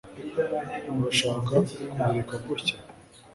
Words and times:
urashaka 0.97 1.53
kubireka 1.91 2.35
gutya 2.45 2.75